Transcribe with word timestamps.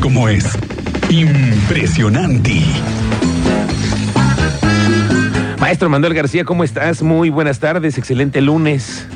como 0.00 0.28
es. 0.28 0.46
Impresionante. 1.10 2.62
Maestro 5.60 5.88
Manuel 5.88 6.14
García, 6.14 6.44
¿cómo 6.44 6.64
estás? 6.64 7.02
Muy 7.02 7.30
buenas 7.30 7.58
tardes, 7.58 7.96
excelente 7.98 8.40
lunes. 8.40 9.06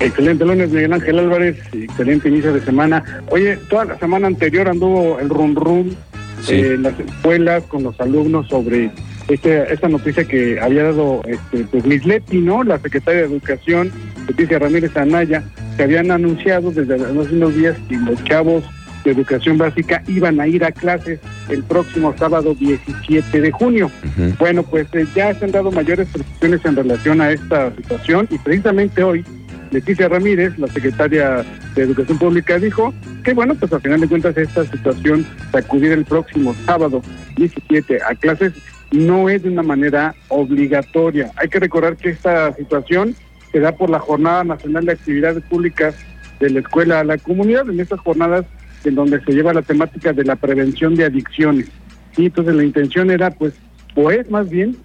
Excelente 0.00 0.44
lunes, 0.44 0.70
Miguel 0.70 0.92
Ángel 0.92 1.18
Álvarez, 1.18 1.56
excelente 1.72 2.28
inicio 2.28 2.52
de 2.52 2.60
semana. 2.64 3.02
Oye, 3.30 3.56
toda 3.68 3.84
la 3.84 3.98
semana 3.98 4.26
anterior 4.26 4.68
anduvo 4.68 5.18
el 5.20 5.28
run 5.28 5.54
run 5.54 5.96
Sí. 6.40 6.54
eh, 6.54 6.74
en 6.74 6.82
las 6.82 6.98
escuelas 6.98 7.62
con 7.64 7.84
los 7.84 8.00
alumnos 8.00 8.48
sobre 8.48 8.90
este, 9.28 9.72
esta 9.72 9.88
noticia 9.88 10.24
que 10.24 10.58
había 10.60 10.82
dado 10.84 11.22
este, 11.26 11.58
pues 11.70 11.84
Misleti, 11.86 12.38
¿no? 12.38 12.64
La 12.64 12.80
secretaria 12.80 13.20
de 13.20 13.26
Educación, 13.26 13.92
Leticia 14.26 14.58
Ramírez 14.58 14.96
Anaya, 14.96 15.44
que 15.76 15.84
habían 15.84 16.10
anunciado 16.10 16.72
desde 16.72 16.96
hace 16.96 17.12
unos 17.12 17.54
días 17.54 17.76
que 17.88 17.96
los 17.96 18.22
chavos 18.24 18.64
de 19.04 19.10
educación 19.10 19.58
básica 19.58 20.02
iban 20.06 20.40
a 20.40 20.46
ir 20.46 20.64
a 20.64 20.72
clases 20.72 21.20
el 21.48 21.62
próximo 21.64 22.14
sábado 22.18 22.54
17 22.54 23.40
de 23.40 23.50
junio. 23.50 23.90
Bueno, 24.38 24.62
pues 24.62 24.86
eh, 24.92 25.06
ya 25.14 25.34
se 25.34 25.44
han 25.44 25.52
dado 25.52 25.70
mayores 25.70 26.08
precisiones 26.08 26.64
en 26.64 26.76
relación 26.76 27.20
a 27.20 27.30
esta 27.30 27.74
situación 27.76 28.28
y 28.30 28.38
precisamente 28.38 29.02
hoy 29.02 29.24
Leticia 29.70 30.08
Ramírez, 30.08 30.58
la 30.58 30.68
secretaria 30.68 31.44
de 31.74 31.82
Educación 31.82 32.18
Pública, 32.18 32.58
dijo 32.58 32.92
que 33.24 33.32
bueno, 33.32 33.54
pues 33.54 33.72
al 33.72 33.80
final 33.80 34.00
de 34.00 34.08
cuentas 34.08 34.36
esta 34.36 34.64
situación 34.64 35.26
de 35.50 35.58
acudir 35.58 35.92
el 35.92 36.04
próximo 36.04 36.54
sábado 36.66 37.02
17 37.36 37.98
a 38.02 38.14
clases 38.14 38.52
no 38.90 39.30
es 39.30 39.42
de 39.42 39.48
una 39.48 39.62
manera 39.62 40.14
obligatoria. 40.28 41.32
Hay 41.36 41.48
que 41.48 41.58
recordar 41.58 41.96
que 41.96 42.10
esta 42.10 42.54
situación 42.54 43.16
se 43.50 43.60
da 43.60 43.72
por 43.72 43.88
la 43.88 43.98
Jornada 43.98 44.44
Nacional 44.44 44.84
de 44.84 44.92
Actividades 44.92 45.42
Públicas 45.44 45.94
de 46.40 46.50
la 46.50 46.60
Escuela 46.60 47.00
a 47.00 47.04
la 47.04 47.16
Comunidad, 47.16 47.68
en 47.70 47.80
estas 47.80 48.00
jornadas 48.00 48.44
en 48.84 48.94
donde 48.94 49.20
se 49.24 49.32
lleva 49.32 49.52
la 49.52 49.62
temática 49.62 50.12
de 50.12 50.24
la 50.24 50.36
prevención 50.36 50.94
de 50.94 51.04
adicciones. 51.04 51.68
Y 52.16 52.26
entonces 52.26 52.54
la 52.54 52.64
intención 52.64 53.10
era 53.10 53.30
pues, 53.30 53.54
o 53.94 54.10
es 54.10 54.30
más 54.30 54.48
bien 54.48 54.76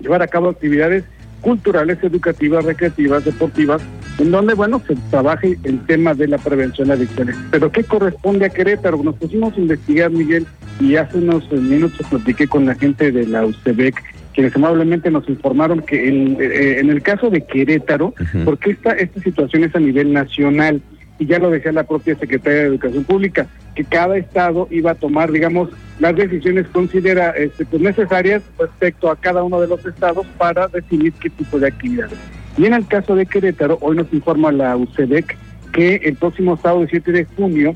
llevar 0.00 0.22
a 0.22 0.28
cabo 0.28 0.48
actividades 0.48 1.04
culturales, 1.40 1.98
educativas, 2.02 2.64
recreativas, 2.64 3.24
deportivas, 3.24 3.82
en 4.18 4.30
donde, 4.32 4.54
bueno, 4.54 4.82
se 4.86 4.96
trabaje 5.10 5.56
el 5.62 5.84
tema 5.86 6.14
de 6.14 6.26
la 6.26 6.38
prevención 6.38 6.88
de 6.88 6.94
adicciones. 6.94 7.36
Pero 7.50 7.70
¿qué 7.70 7.84
corresponde 7.84 8.46
a 8.46 8.50
Querétaro? 8.50 9.02
Nos 9.02 9.14
pusimos 9.16 9.56
a 9.56 9.60
investigar, 9.60 10.10
Miguel, 10.10 10.46
y 10.80 10.96
hace 10.96 11.18
unos 11.18 11.44
eh, 11.52 11.56
minutos 11.56 12.06
platiqué 12.08 12.48
con 12.48 12.66
la 12.66 12.74
gente 12.74 13.12
de 13.12 13.26
la 13.26 13.46
UCEBEC, 13.46 14.02
quienes 14.34 14.54
amablemente 14.56 15.10
nos 15.10 15.28
informaron 15.28 15.80
que 15.82 16.08
en, 16.08 16.36
eh, 16.40 16.78
en 16.80 16.90
el 16.90 17.02
caso 17.02 17.30
de 17.30 17.44
Querétaro, 17.44 18.14
Ujú. 18.20 18.44
porque 18.44 18.70
esta, 18.72 18.92
esta 18.92 19.20
situación 19.20 19.64
es 19.64 19.74
a 19.74 19.80
nivel 19.80 20.12
nacional, 20.12 20.82
y 21.18 21.26
ya 21.26 21.38
lo 21.38 21.50
decía 21.50 21.72
la 21.72 21.84
propia 21.84 22.16
Secretaría 22.16 22.60
de 22.60 22.66
Educación 22.66 23.04
Pública, 23.04 23.46
que 23.74 23.84
cada 23.84 24.16
estado 24.16 24.68
iba 24.70 24.92
a 24.92 24.94
tomar, 24.94 25.32
digamos, 25.32 25.70
las 25.98 26.14
decisiones 26.14 26.66
considera 26.68 27.30
este, 27.30 27.64
pues, 27.64 27.82
necesarias 27.82 28.42
respecto 28.58 29.10
a 29.10 29.16
cada 29.16 29.42
uno 29.42 29.60
de 29.60 29.68
los 29.68 29.84
estados 29.84 30.26
para 30.38 30.68
definir 30.68 31.12
qué 31.14 31.30
tipo 31.30 31.58
de 31.58 31.68
actividades. 31.68 32.18
Y 32.56 32.66
en 32.66 32.74
el 32.74 32.86
caso 32.86 33.14
de 33.14 33.26
Querétaro, 33.26 33.78
hoy 33.80 33.96
nos 33.96 34.12
informa 34.12 34.52
la 34.52 34.76
UCEDEC 34.76 35.36
que 35.72 35.96
el 35.96 36.16
próximo 36.16 36.56
sábado 36.56 36.86
7 36.88 37.12
de 37.12 37.24
junio, 37.24 37.74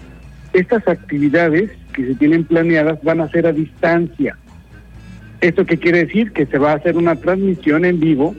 estas 0.53 0.87
actividades 0.89 1.71
que 1.93 2.07
se 2.07 2.15
tienen 2.15 2.45
planeadas 2.45 3.03
van 3.03 3.21
a 3.21 3.29
ser 3.31 3.47
a 3.47 3.53
distancia. 3.53 4.37
¿Esto 5.41 5.67
qué 5.67 5.79
quiere 5.79 6.05
decir? 6.07 6.33
Que 6.33 6.47
se 6.47 6.59
va 6.59 6.73
a 6.73 6.77
hacer 6.77 6.97
una 6.97 7.17
transmisión 7.17 7.85
en 7.85 8.01
vivo 8.01 8.35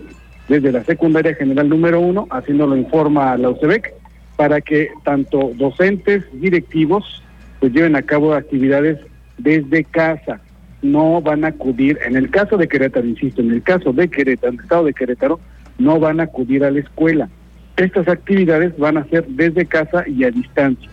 desde 0.47 0.71
la 0.71 0.83
secundaria 0.83 1.35
general 1.35 1.69
número 1.69 1.99
uno, 1.99 2.27
así 2.29 2.51
nos 2.51 2.69
lo 2.69 2.75
informa 2.75 3.37
la 3.37 3.49
UCEBEC, 3.49 3.93
para 4.35 4.61
que 4.61 4.89
tanto 5.03 5.51
docentes, 5.55 6.23
directivos, 6.33 7.23
pues 7.59 7.71
lleven 7.73 7.95
a 7.95 8.01
cabo 8.01 8.33
actividades 8.33 8.99
desde 9.37 9.83
casa. 9.83 10.39
No 10.81 11.21
van 11.21 11.45
a 11.45 11.49
acudir, 11.49 11.97
en 12.05 12.15
el 12.15 12.29
caso 12.29 12.57
de 12.57 12.67
Querétaro, 12.67 13.07
insisto, 13.07 13.41
en 13.41 13.51
el 13.51 13.63
caso 13.63 13.93
de 13.93 14.09
Querétaro, 14.09 14.53
en 14.53 14.59
el 14.59 14.63
estado 14.63 14.85
de 14.85 14.93
Querétaro, 14.93 15.39
no 15.77 15.99
van 15.99 16.19
a 16.19 16.23
acudir 16.23 16.63
a 16.63 16.71
la 16.71 16.79
escuela. 16.79 17.29
Estas 17.77 18.07
actividades 18.07 18.77
van 18.77 18.97
a 18.97 19.05
ser 19.05 19.25
desde 19.27 19.65
casa 19.65 20.03
y 20.07 20.23
a 20.23 20.31
distancia. 20.31 20.89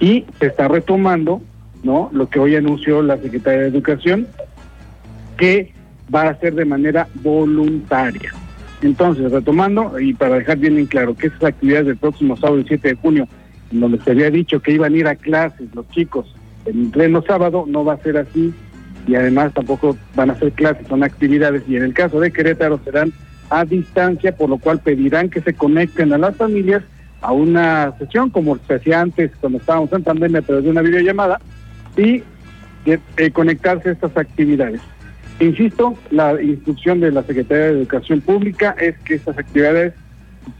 Y 0.00 0.24
se 0.38 0.46
está 0.46 0.68
retomando, 0.68 1.40
¿no? 1.82 2.10
Lo 2.12 2.28
que 2.28 2.38
hoy 2.38 2.56
anunció 2.56 3.02
la 3.02 3.16
Secretaría 3.18 3.60
de 3.60 3.68
Educación, 3.68 4.26
que 5.36 5.72
va 6.12 6.28
a 6.28 6.38
ser 6.38 6.54
de 6.54 6.64
manera 6.64 7.08
voluntaria. 7.22 8.32
Entonces, 8.82 9.32
retomando, 9.32 9.98
y 9.98 10.14
para 10.14 10.36
dejar 10.36 10.58
bien 10.58 10.78
en 10.78 10.86
claro 10.86 11.16
que 11.16 11.28
esas 11.28 11.42
actividades 11.42 11.86
del 11.86 11.96
próximo 11.96 12.36
sábado, 12.36 12.58
el 12.58 12.68
7 12.68 12.88
de 12.88 12.94
junio, 12.94 13.28
en 13.72 13.80
donde 13.80 14.00
se 14.00 14.10
había 14.12 14.30
dicho 14.30 14.60
que 14.60 14.72
iban 14.72 14.94
a 14.94 14.96
ir 14.96 15.06
a 15.06 15.16
clases 15.16 15.74
los 15.74 15.88
chicos 15.90 16.34
en 16.64 16.90
pleno 16.90 17.22
sábado, 17.22 17.64
no 17.66 17.84
va 17.84 17.94
a 17.94 18.02
ser 18.02 18.18
así, 18.18 18.52
y 19.06 19.14
además 19.14 19.52
tampoco 19.54 19.96
van 20.14 20.30
a 20.30 20.38
ser 20.38 20.52
clases, 20.52 20.86
son 20.86 21.02
actividades, 21.02 21.62
y 21.66 21.76
en 21.76 21.84
el 21.84 21.94
caso 21.94 22.20
de 22.20 22.30
Querétaro 22.30 22.80
serán 22.84 23.12
a 23.50 23.64
distancia, 23.64 24.36
por 24.36 24.50
lo 24.50 24.58
cual 24.58 24.80
pedirán 24.80 25.30
que 25.30 25.40
se 25.40 25.54
conecten 25.54 26.12
a 26.12 26.18
las 26.18 26.36
familias 26.36 26.82
a 27.20 27.32
una 27.32 27.96
sesión, 27.98 28.30
como 28.30 28.58
se 28.58 28.74
hacía 28.74 29.00
antes 29.00 29.32
cuando 29.40 29.58
estábamos 29.58 29.92
en 29.92 30.04
pandemia 30.04 30.38
a 30.38 30.42
través 30.42 30.64
de 30.64 30.70
una 30.70 30.82
videollamada, 30.82 31.40
y 31.96 32.22
eh, 32.86 33.30
conectarse 33.32 33.88
a 33.88 33.92
estas 33.92 34.16
actividades. 34.16 34.80
Insisto, 35.40 35.96
la 36.10 36.40
instrucción 36.42 37.00
de 37.00 37.12
la 37.12 37.22
Secretaría 37.22 37.66
de 37.66 37.70
Educación 37.72 38.20
Pública 38.20 38.74
es 38.80 38.98
que 38.98 39.14
estas 39.14 39.38
actividades 39.38 39.94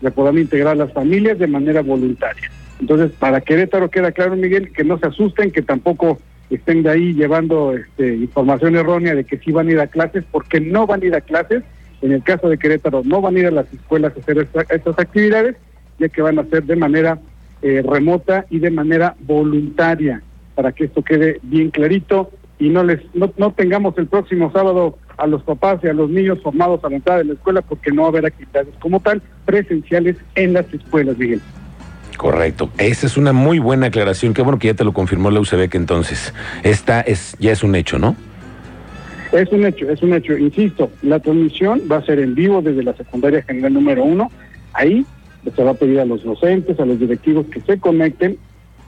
se 0.01 0.11
puedan 0.11 0.39
integrar 0.39 0.77
las 0.77 0.93
familias 0.93 1.39
de 1.39 1.49
manera 1.49 1.83
voluntaria. 1.83 2.51
Entonces, 2.81 3.11
para 3.19 3.41
Querétaro 3.41 3.91
queda 3.91 4.13
claro, 4.13 4.37
Miguel, 4.37 4.73
que 4.73 4.85
no 4.85 4.99
se 4.99 5.07
asusten, 5.09 5.51
que 5.51 5.63
tampoco 5.63 6.21
estén 6.49 6.85
de 6.85 6.91
ahí 6.91 7.13
llevando 7.13 7.75
este, 7.75 8.15
información 8.15 8.77
errónea 8.77 9.15
de 9.17 9.25
que 9.25 9.39
sí 9.39 9.51
van 9.51 9.69
a 9.69 9.73
ir 9.73 9.81
a 9.81 9.89
clases, 9.89 10.25
porque 10.31 10.61
no 10.61 10.87
van 10.87 11.03
a 11.03 11.07
ir 11.07 11.15
a 11.15 11.21
clases. 11.21 11.65
En 12.01 12.13
el 12.13 12.23
caso 12.23 12.49
de 12.49 12.59
Querétaro, 12.59 13.03
no 13.05 13.21
van 13.21 13.35
a 13.35 13.39
ir 13.41 13.47
a 13.47 13.51
las 13.51 13.73
escuelas 13.73 14.13
a 14.17 14.21
hacer 14.21 14.39
esta- 14.39 14.67
estas 14.73 14.97
actividades, 14.99 15.57
ya 15.99 16.09
que 16.09 16.23
van 16.23 16.39
a 16.39 16.45
ser 16.45 16.63
de 16.63 16.77
manera 16.77 17.19
eh, 17.61 17.83
remota 17.85 18.47
y 18.51 18.61
de 18.61 18.71
manera 18.71 19.17
voluntaria, 19.19 20.23
para 20.55 20.71
que 20.71 20.85
esto 20.85 21.03
quede 21.03 21.41
bien 21.43 21.71
clarito 21.71 22.31
y 22.59 22.69
no 22.69 22.83
les 22.83 23.01
no, 23.15 23.33
no 23.37 23.53
tengamos 23.53 23.97
el 23.99 24.07
próximo 24.07 24.51
sábado 24.53 24.99
a 25.17 25.27
los 25.27 25.43
papás 25.43 25.81
y 25.83 25.89
a 25.89 25.93
los 25.93 26.11
niños 26.11 26.41
formados 26.43 26.83
a 26.85 26.89
la 26.89 26.97
entrada 26.97 27.19
de 27.19 27.27
la 27.27 27.33
escuela 27.35 27.63
porque 27.63 27.91
no 27.91 28.03
va 28.03 28.09
a 28.09 28.11
haber 28.11 28.27
actividades 28.27 28.75
como 28.81 29.01
tal 29.01 29.23
presenciales 29.45 30.17
en 30.35 30.53
las 30.53 30.73
escuelas, 30.73 31.19
Miguel. 31.19 31.41
Correcto. 32.17 32.69
Esa 32.79 33.07
es 33.07 33.17
una 33.17 33.33
muy 33.33 33.61
buena 33.61 33.87
aclaración. 33.87 34.35
Qué 34.35 34.43
bueno 34.43 34.59
que 34.59 34.67
ya 34.67 34.75
te 34.75 34.85
lo 34.85 34.93
confirmó 34.93 35.31
la 35.31 35.41
UCB 35.41 35.69
que 35.69 35.77
entonces. 35.77 36.35
Esta 36.65 37.01
es, 37.01 37.37
ya 37.39 37.53
es 37.53 37.63
un 37.63 37.77
hecho, 37.77 37.99
¿no? 37.99 38.17
Es 39.33 39.53
un 39.53 39.65
hecho, 39.65 39.89
es 39.89 40.03
un 40.03 40.15
hecho. 40.15 40.37
Insisto, 40.37 40.91
la 41.03 41.21
transmisión 41.21 41.83
va 41.91 41.99
a 41.99 42.03
ser 42.05 42.19
en 42.19 42.35
vivo 42.35 42.61
desde 42.61 42.83
la 42.83 42.95
secundaria 42.95 43.43
general 43.43 43.73
número 43.73 44.03
uno. 44.03 44.33
Ahí 44.73 45.07
se 45.55 45.63
va 45.63 45.71
a 45.71 45.75
pedir 45.75 46.01
a 46.01 46.05
los 46.05 46.25
docentes, 46.25 46.81
a 46.81 46.85
los 46.85 46.99
directivos 46.99 47.47
que 47.47 47.61
se 47.61 47.79
conecten. 47.79 48.37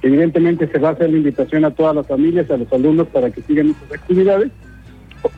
Evidentemente 0.03 0.67
se 0.67 0.79
va 0.79 0.91
a 0.91 0.93
hacer 0.93 1.11
la 1.11 1.19
invitación 1.19 1.65
a 1.65 1.71
todas 1.73 1.95
las 1.95 2.07
familias, 2.07 2.51
a 2.51 2.57
los 2.57 2.73
alumnos 2.73 3.09
para 3.09 3.31
que 3.31 3.43
sigan 3.43 3.71
estas 3.71 3.93
actividades 3.93 4.51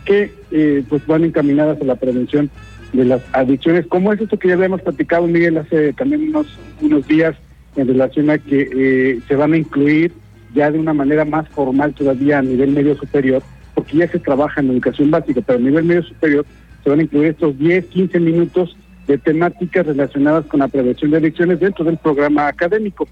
que 0.04 0.32
eh, 0.50 0.84
pues 0.88 1.06
van 1.06 1.24
encaminadas 1.24 1.80
a 1.80 1.84
la 1.84 1.96
prevención 1.96 2.50
de 2.92 3.04
las 3.04 3.22
adicciones. 3.32 3.86
Como 3.86 4.12
es 4.12 4.20
esto 4.20 4.38
que 4.38 4.48
ya 4.48 4.54
habíamos 4.54 4.82
platicado, 4.82 5.26
Miguel, 5.26 5.58
hace 5.58 5.92
también 5.92 6.28
unos, 6.28 6.46
unos 6.80 7.06
días 7.06 7.36
en 7.76 7.88
relación 7.88 8.30
a 8.30 8.38
que 8.38 8.68
eh, 8.72 9.20
se 9.26 9.36
van 9.36 9.54
a 9.54 9.56
incluir 9.56 10.12
ya 10.54 10.70
de 10.70 10.78
una 10.78 10.92
manera 10.92 11.24
más 11.24 11.48
formal 11.48 11.94
todavía 11.94 12.38
a 12.38 12.42
nivel 12.42 12.70
medio 12.70 12.94
superior, 12.96 13.42
porque 13.74 13.96
ya 13.96 14.08
se 14.08 14.18
trabaja 14.18 14.60
en 14.60 14.70
educación 14.70 15.10
básica, 15.10 15.40
pero 15.40 15.58
a 15.58 15.62
nivel 15.62 15.84
medio 15.84 16.02
superior 16.02 16.44
se 16.84 16.90
van 16.90 17.00
a 17.00 17.02
incluir 17.02 17.28
estos 17.28 17.58
10, 17.58 17.86
15 17.86 18.20
minutos 18.20 18.76
de 19.06 19.16
temáticas 19.18 19.86
relacionadas 19.86 20.44
con 20.46 20.60
la 20.60 20.68
prevención 20.68 21.10
de 21.10 21.16
adicciones 21.16 21.60
dentro 21.60 21.84
del 21.84 21.96
programa 21.96 22.48
académico. 22.48 23.08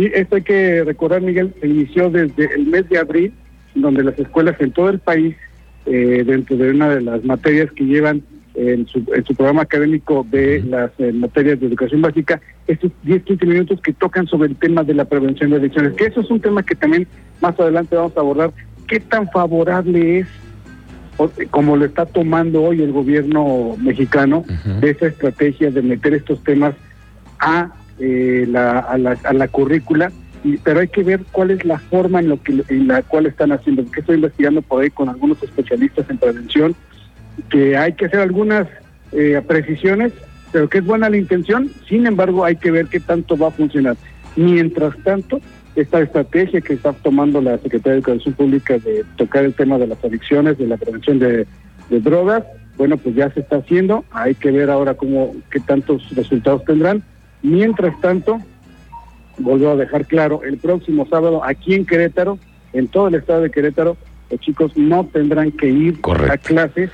Y 0.00 0.06
esto 0.14 0.36
hay 0.36 0.42
que 0.42 0.82
recordar, 0.82 1.20
Miguel, 1.20 1.52
se 1.60 1.66
inició 1.66 2.08
desde 2.08 2.54
el 2.54 2.66
mes 2.68 2.88
de 2.88 2.96
abril, 2.96 3.34
donde 3.74 4.02
las 4.02 4.18
escuelas 4.18 4.58
en 4.58 4.72
todo 4.72 4.88
el 4.88 4.98
país, 4.98 5.36
eh, 5.84 6.24
dentro 6.24 6.56
de 6.56 6.70
una 6.70 6.88
de 6.88 7.02
las 7.02 7.22
materias 7.22 7.70
que 7.72 7.84
llevan 7.84 8.22
en 8.54 8.86
su, 8.86 9.04
en 9.14 9.22
su 9.26 9.34
programa 9.34 9.60
académico 9.60 10.26
de 10.30 10.62
las 10.62 10.90
eh, 10.96 11.12
materias 11.12 11.60
de 11.60 11.66
educación 11.66 12.00
básica, 12.00 12.40
estos 12.66 12.90
10, 13.02 13.24
15 13.24 13.44
minutos 13.44 13.80
que 13.82 13.92
tocan 13.92 14.26
sobre 14.26 14.48
el 14.48 14.56
tema 14.56 14.84
de 14.84 14.94
la 14.94 15.04
prevención 15.04 15.50
de 15.50 15.56
adicciones, 15.56 15.92
que 15.92 16.06
eso 16.06 16.22
es 16.22 16.30
un 16.30 16.40
tema 16.40 16.62
que 16.62 16.76
también 16.76 17.06
más 17.42 17.60
adelante 17.60 17.94
vamos 17.94 18.16
a 18.16 18.20
abordar, 18.20 18.52
qué 18.88 19.00
tan 19.00 19.28
favorable 19.30 20.20
es 20.20 20.26
como 21.50 21.76
lo 21.76 21.84
está 21.84 22.06
tomando 22.06 22.62
hoy 22.62 22.80
el 22.80 22.92
gobierno 22.92 23.76
mexicano 23.76 24.44
de 24.80 24.92
esa 24.92 25.08
estrategia 25.08 25.70
de 25.70 25.82
meter 25.82 26.14
estos 26.14 26.42
temas 26.42 26.74
a, 27.38 27.74
eh, 28.00 28.46
la, 28.48 28.80
a, 28.80 28.98
la, 28.98 29.48
currícula, 29.48 30.10
pero 30.64 30.80
hay 30.80 30.88
que 30.88 31.02
ver 31.02 31.20
cuál 31.30 31.50
es 31.50 31.64
la 31.64 31.78
forma 31.78 32.20
en, 32.20 32.28
lo 32.28 32.42
que, 32.42 32.62
en 32.68 32.88
la 32.88 33.02
cual 33.02 33.26
están 33.26 33.52
haciendo, 33.52 33.84
porque 33.84 34.00
estoy 34.00 34.16
investigando 34.16 34.62
por 34.62 34.82
ahí 34.82 34.90
con 34.90 35.08
algunos 35.08 35.42
especialistas 35.42 36.08
en 36.08 36.18
prevención, 36.18 36.74
que 37.50 37.76
hay 37.76 37.92
que 37.92 38.06
hacer 38.06 38.20
algunas 38.20 38.66
eh, 39.12 39.40
precisiones, 39.46 40.12
pero 40.52 40.68
que 40.68 40.78
es 40.78 40.84
buena 40.84 41.10
la 41.10 41.16
intención, 41.16 41.70
sin 41.88 42.06
embargo 42.06 42.44
hay 42.44 42.56
que 42.56 42.70
ver 42.70 42.86
qué 42.86 43.00
tanto 43.00 43.36
va 43.36 43.48
a 43.48 43.52
funcionar. 43.52 43.96
Mientras 44.36 44.96
tanto, 45.04 45.40
esta 45.76 46.00
estrategia 46.00 46.60
que 46.60 46.74
está 46.74 46.92
tomando 46.92 47.40
la 47.40 47.58
Secretaría 47.58 47.92
de 47.92 47.98
Educación 47.98 48.34
Pública 48.34 48.78
de 48.78 49.04
tocar 49.16 49.44
el 49.44 49.54
tema 49.54 49.78
de 49.78 49.86
las 49.86 50.02
adicciones, 50.04 50.58
de 50.58 50.66
la 50.66 50.76
prevención 50.76 51.18
de, 51.18 51.46
drogas, 51.90 52.44
bueno, 52.76 52.96
pues 52.96 53.14
ya 53.14 53.30
se 53.32 53.40
está 53.40 53.56
haciendo, 53.56 54.04
hay 54.12 54.34
que 54.34 54.50
ver 54.50 54.70
ahora 54.70 54.94
cómo, 54.94 55.34
qué 55.50 55.58
tantos 55.60 56.14
resultados 56.14 56.64
tendrán. 56.64 57.02
Mientras 57.42 57.98
tanto, 58.00 58.38
volvió 59.38 59.70
a 59.72 59.76
dejar 59.76 60.06
claro, 60.06 60.42
el 60.44 60.58
próximo 60.58 61.06
sábado 61.08 61.42
aquí 61.44 61.74
en 61.74 61.86
Querétaro, 61.86 62.38
en 62.72 62.88
todo 62.88 63.08
el 63.08 63.14
estado 63.14 63.42
de 63.42 63.50
Querétaro, 63.50 63.96
los 64.30 64.40
chicos 64.40 64.76
no 64.76 65.06
tendrán 65.06 65.50
que 65.52 65.68
ir 65.68 65.98
a 66.30 66.36
clases 66.36 66.90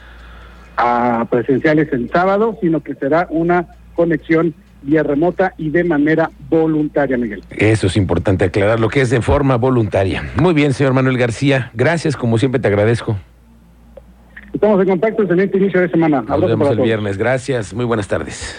a 0.77 1.27
presenciales 1.31 1.93
el 1.93 2.11
sábado, 2.11 2.59
sino 2.61 2.81
que 2.81 2.95
será 2.95 3.27
una 3.31 3.67
conexión 3.95 4.55
vía 4.83 5.03
remota 5.03 5.55
y 5.59 5.71
de 5.71 5.85
manera 5.85 6.31
voluntaria, 6.49 7.17
Miguel. 7.17 7.43
Eso 7.51 7.89
es 7.89 7.97
importante 7.97 8.45
aclarar, 8.45 8.79
lo 8.79 8.89
que 8.89 9.01
es 9.01 9.11
de 9.11 9.21
forma 9.21 9.57
voluntaria. 9.57 10.31
Muy 10.37 10.55
bien, 10.55 10.73
señor 10.73 10.93
Manuel 10.95 11.19
García, 11.19 11.71
gracias, 11.75 12.17
como 12.17 12.39
siempre 12.39 12.61
te 12.61 12.69
agradezco. 12.69 13.17
Estamos 14.53 14.81
en 14.81 14.89
contacto, 14.89 15.23
excelente 15.23 15.59
inicio 15.59 15.81
de 15.81 15.91
semana. 15.91 16.23
Nos 16.23 16.47
vemos 16.47 16.71
el 16.71 16.81
viernes, 16.81 17.19
gracias, 17.19 17.75
muy 17.75 17.85
buenas 17.85 18.09
tardes. 18.09 18.57